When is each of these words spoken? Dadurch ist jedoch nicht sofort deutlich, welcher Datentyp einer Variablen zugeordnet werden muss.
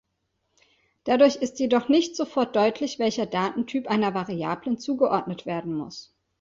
Dadurch 1.03 1.35
ist 1.35 1.59
jedoch 1.59 1.87
nicht 1.87 2.15
sofort 2.15 2.55
deutlich, 2.55 2.97
welcher 2.97 3.27
Datentyp 3.27 3.87
einer 3.87 4.15
Variablen 4.15 4.79
zugeordnet 4.79 5.45
werden 5.45 5.75
muss. 5.75 6.15